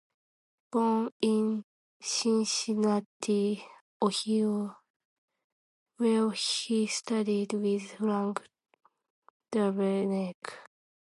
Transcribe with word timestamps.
Born 0.71 1.11
in 1.21 1.63
Cincinnati, 2.01 3.63
Ohio, 4.01 4.77
where 5.97 6.31
he 6.31 6.87
studied 6.87 7.53
with 7.53 7.91
Frank 7.99 8.41
Duveneck. 9.51 10.37